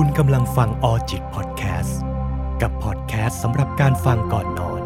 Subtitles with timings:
[0.00, 2.00] คุณกำลังฟังออจิตพอดแคสต์
[2.62, 4.82] กับพอดแคสต์สำหรับการฟังก่อนนอน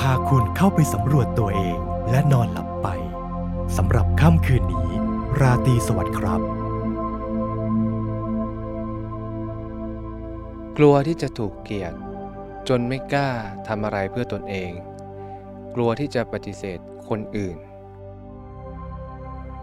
[0.00, 1.78] พาคุณเข้าไปสำรวจตัวเอง
[2.10, 2.88] และนอนหลับไป
[3.76, 4.88] สำหรับค่ำคืนนี้
[5.40, 6.40] ราตรีสวัสดิ์ครับ
[10.78, 11.94] กลัวที่จะถูกเกลียด
[12.68, 13.30] จนไม่กล้า
[13.68, 14.70] ทำอะไรเพื่อตนเอง
[15.74, 16.78] กลัวที่จะปฏิเสธ
[17.08, 17.58] คนอื่น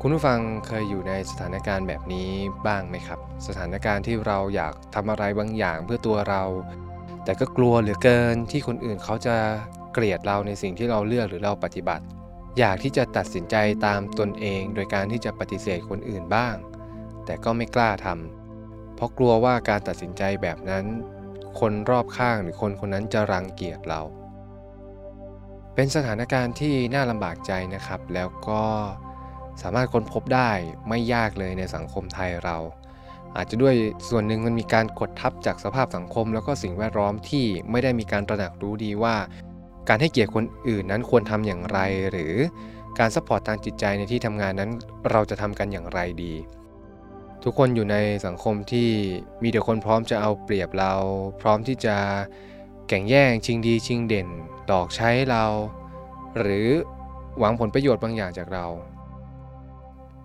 [0.01, 2.29] คุณผู้ฟังเคยอยู่ในสถานการณ์แบบนี้
[2.67, 6.43] บ้างไหมครับ สถานการณ์ที่เราอยากทำอะไรบางอย่างเพื่อตัวเรา
[7.23, 9.35] แต่ก็กลัวเหลือเกินที่คนอื่นเขาจะ
[9.93, 12.03] เกลียดเราในสิ่งที่เราเลือกหรือเราปฏิบัติ
[12.59, 13.55] อยากที่จะตัดสินใจ
[13.85, 16.55] ตามตนเอง โดยการที่จะปฏิเสธคนอื่นบ้าง
[17.25, 20.85] แต่ก็ไม่กล้าทำเพราะกลัวว่าการตัดสินใจแบบนั้น
[21.59, 24.01] คนรอบข้างหรือคนคนนั้นจะรังเกียจเรา
[25.75, 28.63] เป็นสถานการณ์ที่น่าลำบากใจนะครับ แล้วก็
[29.61, 30.49] สามารถค้นพบได้
[30.89, 32.57] ไม่ยากเลยในสังคมไทยเรา
[33.37, 33.75] อาจจะด้วย
[34.09, 39.15] ส่วนหนึ่งมันมีการกดทับจากสภาพสังคม แล้วก็สิ่งแวดล้อมที่ไม่ได้มีการตระหนักรู้ดีว่า
[39.89, 41.79] การให้เกียรติคนอื่นนั้นควรทำอย่างไร
[42.11, 42.33] หรือ
[42.99, 44.71] การ support ทางจิตใจในที่ทำงานนั้น
[45.11, 46.33] เราจะทำกันอย่างไรดี
[47.43, 48.89] ทุกคนอยู่ในสังคมที่
[49.43, 50.93] มีแต่คนพร้อมจะเอาเปรียบเรา
[51.41, 51.95] พร้อมที่จะ
[52.89, 54.27] แข่งแย่งชิงดีชิงเด่น
[54.71, 55.45] ดอกใช้เรา
[56.39, 56.67] หรือ
[57.39, 58.65] หวังผลประโยชน์บางอย่างจากเรา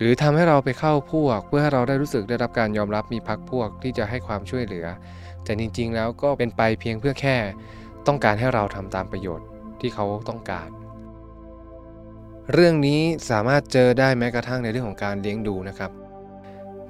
[0.00, 4.86] หรือทำให้เราไปเข้าพวก เพื่อให้เราได้รู้สึกได้รับการยอมรับมีพักพวกที่จะให้ความช่วยเหลือ
[5.44, 7.36] แต่จริง ๆ แล้วก็เป็นไปเพียงเพื่อแค่
[8.06, 9.46] ต้องการให้เราทำตามประโยชน์
[9.80, 10.68] ที่เขาต้องการ
[12.52, 15.90] เรื่องนี้สามารถเจอได้แม้กระทั่งในเรื่องของการเลี้ยงดูนะครับ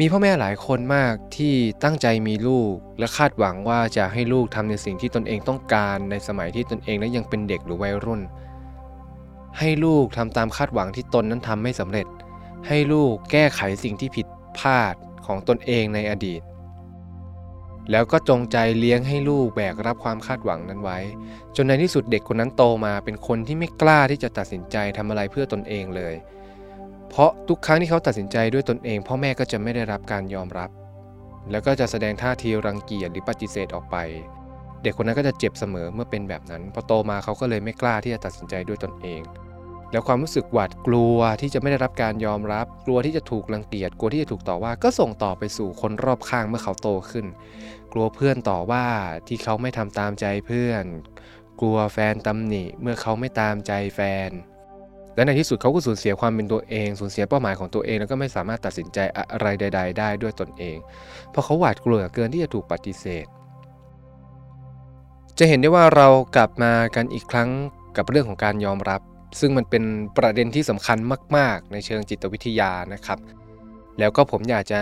[0.00, 8.20] มีพ่อแม่หลายคนมากที่ตั้งใจมีลูก และคาดหวังว่าจะให้ลูกทำในสิ่งที่ตนเองต้องการในสมัยที่ตนเองนั้นยังเป็นเด็กหรือวัยรุ่น
[9.58, 12.06] ให้ลูกทำตามคาดหวังที่ตนนั้นทำไม่สำเร็จ
[12.68, 14.26] ให้ลูกแก้ไขสิ่งที่ผิด
[14.58, 14.94] พลาด
[15.26, 16.42] ของตนเองในอดีต
[17.90, 20.98] แล้วก็จงใจเลี้ยงให้ลูกแบกรับความคาดหวังนั้นไว้
[21.56, 26.14] จนในที่สุดเด็กคนนั้นโตมาเป็นคนที่ไม่กล้าที่จะตัดสินใจทำอะไรเพื่อตนเองเลย
[27.08, 30.70] เพราะทุกครั้งที่เขาตัดสินใจด้วยตนเอง พ่อแม่ก็จะไม่ได้รับการยอมรับ
[31.50, 33.96] แล้วก็จะแสดงท่าทีรังเกียจหรือปฏิเสธออกไป
[34.82, 39.20] เด็กคนนั้นก็จะเจ็บเสมอเมื่อเป็นแบบนั้นพอโตมาเขาก็เลยไม่กล้าที่จะตัดสินใจด้วยตนเอง
[39.90, 47.26] แล้วความรู้สึกหวาดกลัวที่จะไม่ได้รับการยอมรับ กลัวที่จะถูกรังเกียจกลัวที่จะถูกต่อว่าก็ส่งต่อไปสู่คนรอบข้างเมื่อเขาโตขึ้น
[47.92, 48.86] กลัวเพื่อนต่อว่า
[49.28, 50.84] ที่เขาไม่ทำตามใจเพื่อน
[51.60, 54.30] กลัวแฟนตำหนิเมื่อเขาไม่ตามใจแฟน
[55.14, 58.98] และในที่สุดเขาก็สูญเสียความเป็นตัวเอง สูญเสียเป้าหมายของตัวเอง แล้วก็ไม่สามารถตัดสินใจ
[59.32, 60.76] อะไรใด ๆ ได้ด้วยตนเอง
[61.30, 63.26] เพราะเขาหวาดกลัวเกินที่จะถูกปฏิเสธ
[65.38, 67.50] จะเห็นได้ว่าเรากลับมากันอีกครั้ง
[67.96, 69.00] กับเรื่องของการยอมรับ
[69.40, 69.84] ซึ่งมันเป็น
[70.18, 70.98] ประเด็นที่สำคัญ
[71.36, 73.18] มาก ๆ ในเชิงจิตวิทยานะครับ
[73.98, 74.80] แล้วก็ผมอยากจะ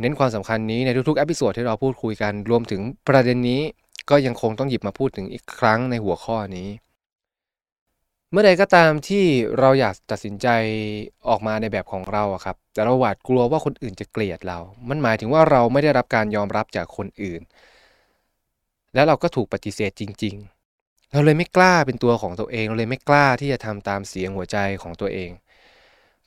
[0.00, 3.60] เน้นความสำคัญนี้ในทุกๆอพิโซดที่เราพูดคุยกัน รวมถึงประเด็นนี้
[4.10, 6.68] ก็ยังคงต้องหยิบมาพูดถึงอีกครั้งในหัวข้อนี้
[8.32, 9.24] เมื่อใดก็ตามที่
[9.58, 10.48] เราอยากตัดสินใจ
[11.28, 17.40] ออกมาในแบบของเราครับ แต่เราหวาดกลัวว่าคนอื่นจะเกลียดเรา มันหมายถึงว่าเราไม่ได้รับการยอมรับจากคนอื่น
[18.94, 20.57] แล้วเราก็ถูกปฏิเสธจริง ๆ
[21.12, 25.30] เราเลยไม่กล้าเป็นตัวของตัวเอง เราเลยไม่กล้าที่จะทำตามเสียงหัวใจของตัวเอง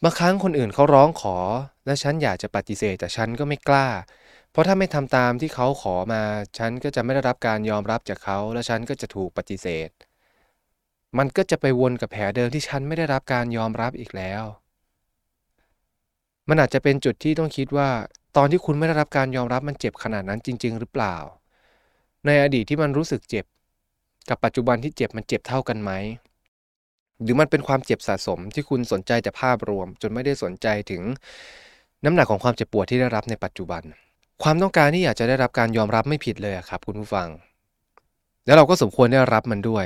[0.03, 1.37] บางครั้งคนอื่นเขาร้องขอ
[1.85, 3.87] และฉันอยากจะปฏิเสธแต่ฉันก็ไม่กล้า
[4.51, 6.21] เพราะถ้าไม่ทำตามที่เขาขอมา
[6.57, 9.89] ฉันก็จะไม่ได้รับการยอมรับจากเขา และฉันก็จะถูกปฏิเสธ
[11.17, 14.43] มันก็จะไปวนกับแผลเดิมที่ฉันไม่ได้รับการยอมรับอีกแล้ว
[16.49, 17.89] มันอาจจะเป็นจุดที่ต้องคิดว่า
[18.37, 21.17] ตอนที่คุณไม่ได้รับการยอมรับมันเจ็บขนาดนั้นจริง ๆ หรือเปล่า
[22.25, 23.45] ในอดีตที่มันรู้สึกเจ็บ
[24.29, 25.91] กับปัจจุบันที่เจ็บมันเจ็บเท่ากันไหม
[27.21, 31.01] หรือมันเป็นความเจ็บสะสมที่คุณสนใจแต่ภาพรวม จนไม่ได้สนใจถึง
[32.05, 33.83] น้ำหนักของความเจ็บปวดที่ได้รับในปัจจุบัน
[34.43, 37.27] ความต้องการที่อยากจะได้รับการยอมรับไม่ผิดเลยครับ คุณผู้ฟัง
[38.45, 39.85] แล้วเราก็สมควรได้รับมันด้วย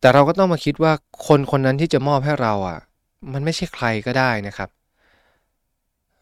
[0.00, 0.92] แต่เราก็ต้องมาคิดว่า
[1.26, 2.78] คนคนนั้นที่จะมอบให้เราอะ
[3.32, 4.68] มันไม่ใช่ใครก็ได้นะครับ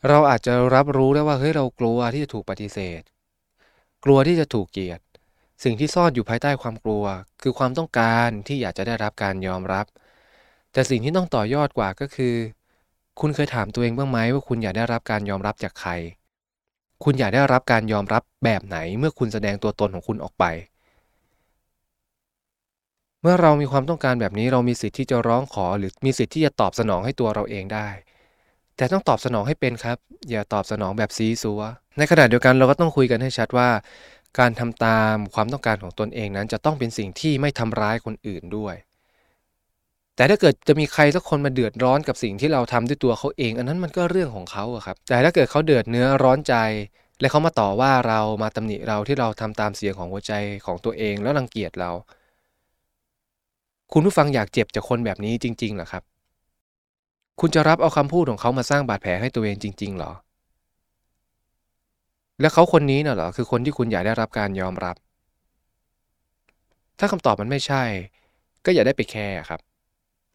[0.09, 3.03] เราอาจจะรับรู้ได้ว่าเฮ้ยเรากลัวที่จะถูกปฏิเสธ
[4.05, 5.01] กลัวที่จะถูกเกลียด
[5.63, 7.05] สิ่งที่ซ่อนอยู่ภายใต้ความกลัว
[7.43, 9.87] คือความต้องการที่อยากจะได้รับการยอมรับ
[10.73, 12.35] แต่สิ่งที่ต้องต่อยอดกว่าก็คือ
[13.21, 15.91] คุณเคยถามตัวเองบ้างไหมว่าคุณอยากได้รับการยอมรับจากใคร
[17.05, 20.45] คุณอยากได้รับการยอมรับแบบไหนเมื่อคุณแสดงตัวตนของคุณออกไป
[23.23, 27.89] เมื่อเรามีความต้องการแบบนี้เรามีสิทธิ์ที่จะร้องขอ หรือมีสิทธิ์ที่จะตอบสนองให้ตัวเราเองได้
[28.77, 29.99] แต่ต้องตอบสนองให้เป็นครับ
[30.31, 31.63] อย่าตอบสนองแบบซีซัว
[31.99, 33.69] ในขณะเดียวกันเราก็ต้องคุยกันให้ชัดว่า
[34.39, 38.75] การทำตามความต้องการของตนเองนั้น จะต้องเป็นสิ่งที่ไม่ทำร้ายคนอื่นด้วย
[40.17, 46.55] แต่ถ้าเกิดจะมีใครสักคนมาเดือดร้อนกับสิ่งที่เราทำด้วยตัวเขาเอง อันนั้นมันก็เรื่องของเขาครับ แต่ถ้าเกิดเขาเดือดเนื้อร้อนใจ
[47.21, 50.33] และเขามาต่อว่าเรามาตำหนิเราที่เราทำตามเสียงของหัวใจ
[50.67, 51.91] ของตัวเองแล้วรังเกียจเรา
[53.93, 56.03] คุณผู้ฟังอยากเจ็บจากคนแบบนี้จริงๆหรอครับ
[57.41, 60.13] คุณจะรับเอาคำพูดของเขามาสร้างบาดแผลให้ตัวเองจริงๆหรอ
[62.43, 64.97] และเขาคนนี้น่ะเหรอคือคนที่คุณอยากได้รับการยอมรับ
[66.99, 67.83] ถ้าคำตอบมันไม่ใช่
[68.65, 69.61] ก็อย่าได้ไปแคร์ครับ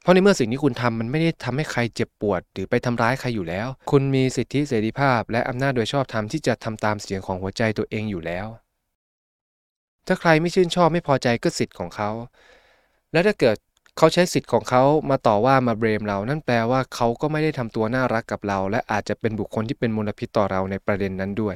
[0.02, 8.48] เพราะในเมื่อสิ่งที่คุณทำมันไม่ได้ทำให้ใครเจ็บปวด หรือไปทำร้ายใครอยู่แล้ว คุณมีสิทธิเสรีภาพ และอำนาจโดยชอบธรรมที่จะทำตามเสียงของหัวใจตัวเองอยู่แล้ว
[10.08, 12.10] ถ้าใครไม่ชื่นชอบไม่พอใจก็สิทธิ์ของเขา
[13.12, 13.58] และถ้าเกิด
[13.98, 21.56] เขาใช้สิทธิ์ของเขามาต่อว่ามาเบรมเรา นั่นแปลว่าเขาก็ไม่ได้ทำตัวน่ารักกับเรา และอาจจะเป็นบุคคลที่เป็นมลพิษต่อเราในประเด็นนั้นด้วย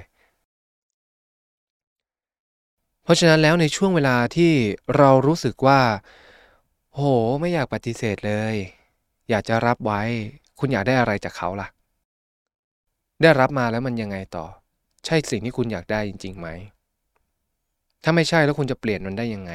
[2.96, 4.52] เพ ราะฉะนั้นแล้วในช่วงเวลาที่
[4.98, 5.82] เรารู้สึกว่า
[6.96, 7.02] โห
[7.42, 8.56] ไม่อยากปฏิเสธเลย
[9.30, 10.02] อยากจะรับไว้
[10.60, 11.68] คุณอยากได้อะไรจากเขาล่ะ
[13.22, 14.46] ได้รับมาแล้วมันยังไงต่อ
[15.06, 16.48] ใช่สิ่งที่คุณอยากได้จริงๆไหม
[18.04, 19.52] ถ้าไม่ใช่แล้วคุณจะเปลี่ยนมันได้ยังไง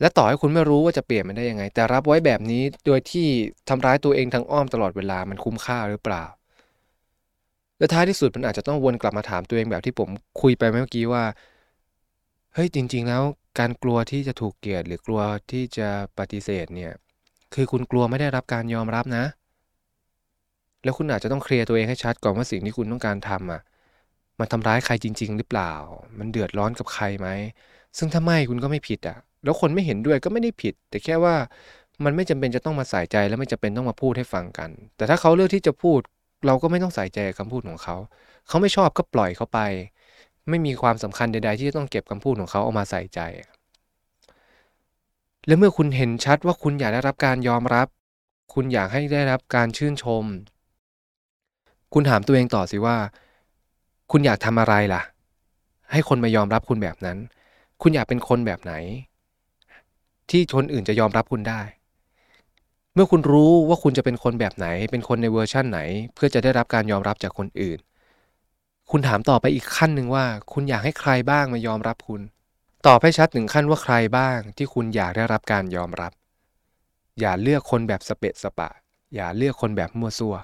[0.00, 3.26] และต่อให้คุณไม่รู้ว่าจะเปลี่ยนมันได้ยังไง แต่รับไว้แบบนี้โดยที่
[3.68, 6.24] ทำร้ายตัวเองทางอ้อมตลอดเวลามันคุ้มค่าหรือเปล่า
[7.78, 10.08] และท้ายที่สุดมันอาจจะต้องวนกลับมาถามตัวเองแบบที่ผม
[10.40, 11.24] คุยไปเมื่อกี้ว่า
[12.54, 13.22] เฮ้ยจริง ๆ แล้ว
[13.58, 15.20] การกลัวที่จะถูกเกลียด หรือกลัว
[15.52, 15.88] ที่จะ
[16.18, 16.92] ปฏิเสธเนี่ย
[17.54, 19.24] คือคุณกลัวไม่ได้รับการยอมรับนะ
[20.84, 23.60] แล้วคุณอาจจะต้องเคลียร์ตัวเองให้ชัดก่อนว่าสิ่งที่คุณต้องการทำอะ
[24.38, 25.72] มันทำร้ายใครจริง ๆ หรือเปล่า
[26.18, 27.28] มันเดือดร้อนกับใครไหม
[27.98, 31.34] ซึ่งถ้าไม่คุณก็ไม่ผิดอะ แล้วคนไม่เห็นด้วยก็ไม่ได้ผิด แต่แค่ว่า
[32.04, 36.00] มันไม่จำเป็นจะต้องมาใส่ใจและไม่จำเป็นต้องมาพูดให้ฟังกัน แต่ถ้าเขาเลือกที่จะพูด
[36.46, 37.96] เราก็ไม่ต้องใส่ใจคำพูดของเขา
[38.48, 39.60] เขาไม่ชอบก็ปล่อยเขาไป
[40.48, 43.20] ไม่มีความสำคัญใด ๆ ที่จะต้องเก็บคำพูดของเขาเอามาใส่ใจ
[45.46, 47.86] และเมื่อคุณเห็นชัดว่าคุณอยากได้รับการยอมรับ
[48.54, 50.24] คุณอยากให้ได้รับการชื่นชม
[51.94, 52.96] คุณถามตัวเองต่อสิว่า
[54.10, 55.02] คุณอยากทำอะไรล่ะ
[55.92, 57.18] ให้คนมายอมรับคุณแบบนั้น
[57.82, 58.72] คุณอยากเป็นคนแบบไหน
[60.30, 61.60] ที่คนอื่นจะยอมรับคุณได้
[62.94, 65.80] เมื่อคุณรู้ว่าคุณจะเป็นคนแบบไหน เป็นคนในเวอร์ชั่นไหน
[66.14, 67.78] เพื่อจะได้รับการยอมรับจากคนอื่น
[68.90, 72.20] คุณถามต่อไปอีกขั้นหนึ่งว่า คุณอยากให้ใครบ้างมายอมรับคุณ
[72.86, 76.12] ตอบให้ชัดถึงขั้นว่าใครบ้างที่คุณอยากได้รับการยอมรับ
[77.20, 78.70] อย่าเลือกคนแบบสเปะสปะ
[79.14, 80.34] อย่าเลือกคนแบบมั่วซั่ว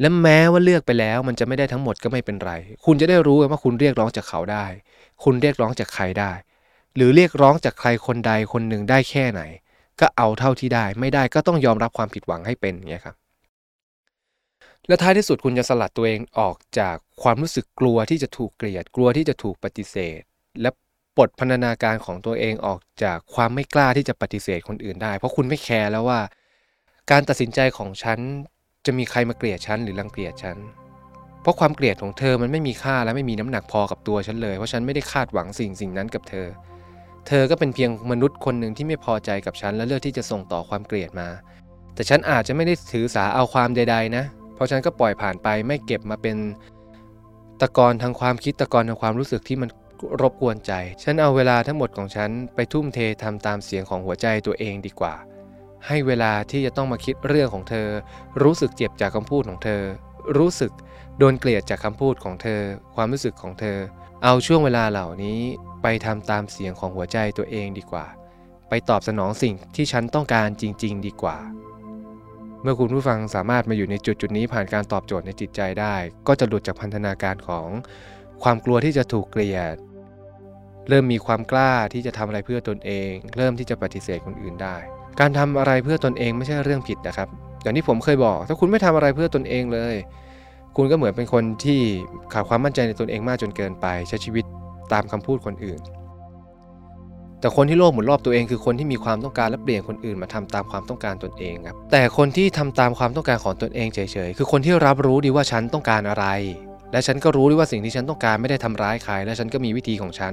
[0.00, 2.52] และแม้ว่าเลือกไปแล้วมันจะไม่ได้ทั้งหมดก็ไม่เป็นไร
[2.84, 4.66] คุณจะได้รู้ว่าคุณเรียกร้องจากเขาได้
[5.24, 6.32] คุณเรียกร้องจากใครได้
[6.96, 9.42] หรือเรียกร้องจากใครคนใดคนหนึ่งได้แค่ไหน
[10.00, 13.16] ก็เอาเท่าที่ได้ ไม่ได้ก็ต้องยอมรับความผิดหวังให้เป็นอย่างเงี้ยครับ
[14.88, 20.20] และท้ายที่สุดคุณจะสลัดตัวเองออกจากความรู้สึกกลัวที่จะถูกเกลียด กลัวที่จะถูกปฏิเสธ
[20.60, 20.70] และ
[21.16, 26.20] ปลดพันธนาการของตัวเองออกจากความไม่กล้าที่จะปฏิเสธคนอื่นได้ เพราะคุณไม่แคร์แล้วว่า
[27.10, 28.18] การตัดสินใจของฉัน
[28.86, 30.56] จะมีใครมาเกลียดฉันหรือรังเกียจฉัน
[31.42, 36.46] เพราะความเกลียดของเธอมันไม่มีค่าและไม่มีน้ำหนักพอกับตัวฉันเลย เพราะฉันไม่ได้คาดหวังสิ่งสิ่งนั้นกับเธอ
[37.26, 41.28] เธอก็เป็นเพียงมนุษย์คนหนึ่งที่ไม่พอใจกับฉันและเลือกที่จะส่งต่อความเกลียดมา
[41.94, 46.36] แต่ฉันอาจจะไม่ได้ถือสาเอาความใด ๆ นะ เพราะฉันก็ปล่อยผ่านไปไม่เก็บมาเป็น
[47.60, 49.68] ตะกอนทางความคิดตะกอนทางความรู้สึกที่มัน
[50.20, 50.72] รบกวนใจ
[51.02, 55.14] ฉันเอาเวลาทั้งหมดของฉันไปทุ่มเททำตามเสียงของหัวใจตัวเองดีกว่า
[55.86, 57.88] ให้เวลาที่จะต้องมาคิดเรื่องของเธอ
[58.42, 59.82] รู้สึกเจ็บจากคำพูดของเธอ
[60.38, 60.72] รู้สึก
[61.18, 62.60] โดนเกลียดจากคำพูดของเธอ
[62.94, 63.78] ความรู้สึกของเธอ
[64.24, 65.40] เอาช่วงเวลาเหล่านี้
[65.82, 68.06] ไปทำตามเสียงของหัวใจตัวเองดีกว่า
[68.68, 71.36] ไปตอบสนองสิ่งที่ฉันต้องการจริง ๆ ดีกว่า
[72.64, 75.94] เมื่อคุณผู้ฟังสามารถมาอยู่ในจุดจุดนี้ผ่านการตอบโจทย์ในจิตใจได้
[76.26, 77.66] ก็จะหลุดจากพันธนาการของ
[78.42, 79.76] ความกลัวที่จะถูกเกลียด
[80.88, 84.76] เริ่มมีความกล้าที่จะทำอะไรเพื่อตนเอง เริ่มที่จะปฏิเสธคนอื่นได้
[85.20, 87.28] การทำอะไรเพื่อตนเองไม่ใช่เรื่องผิดนะครับ
[87.62, 89.94] อย่างที่ผมเคยบอก ถ้าคุณไม่ทำอะไรเพื่อตนเองเลย
[90.76, 91.80] คุณก็เหมือนเป็นคนที่
[92.32, 94.44] ขาดความมั่นใจในตนเองมากจนเกินไป ใช้ชีวิต
[94.92, 95.80] ตามคำพูดคนอื่น
[97.44, 103.98] แต่คนที่โลภหมุนรอบตัวเองคือคนที่มีความต้องการและเปลี่ยนคนอื่นมาทำตามความต้องการตนเองครับแต่คนที่ทำตามความต้องการของตนเองเฉ
[104.28, 106.26] ยๆคือคนที่รับรู้ดีว่าฉันต้องการอะไร
[106.92, 110.32] และฉันก็รู้ดีว่าสิ่งที่ฉันต้องการไม่ได้ทำร้ายใคร และฉันก็มีวิธีของฉัน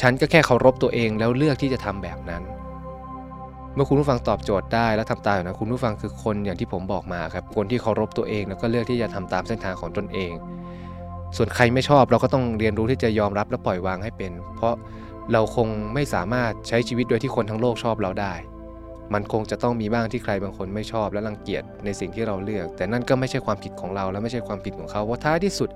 [0.00, 2.42] ฉันก็แค่เคารพตัวเองแล้วเลือกที่จะทำแบบนั้น
[3.74, 10.32] เมื่อคุณผู้ฟังตอบโจทย์ได้และทำตามนะคุณผู้ฟังคือคนอย่างที่ผมบอกมาครับคนที่เคารพตัวเองแล้วก็เลือกที่จะทำตามเส้นทางของตนเอง
[11.36, 14.74] ส่วนใครไม่ชอบเราก็ต้องเรียนรู้ที่จะยอมรับและปล่อยวางให้เป็น เพราะ
[15.32, 18.34] เราคงไม่สามารถใช้ชีวิตโดยที่คนทั้งโลกชอบเราได้
[19.14, 25.68] มันคงจะต้องมีบ้างที่ใครบางคนไม่ชอบและรังเกียจในสิ่งที่เราเลือก แต่นั่นก็ไม่ใช่ความผิดของเราและไม่ใช่ความผิดของเขาเพราะท้ายที่สุด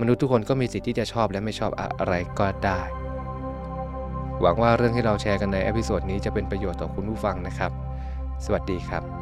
[0.00, 1.70] มนุษย์ทุกคนก็มีสิทธิ์ที่จะชอบและไม่ชอบ
[2.00, 2.80] อะไรก็ได้
[4.40, 7.70] หวังว่าเรื่องที่เราแชร์กันใน episode นี้จะเป็นประโยชน์ต่อคุณผู้ฟังนะครับ
[8.44, 9.21] สวัสดีครับ